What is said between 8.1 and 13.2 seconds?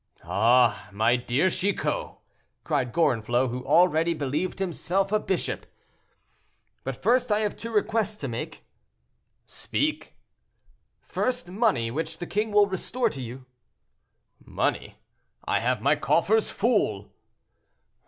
to make." "Speak." "First, money, which the king will restore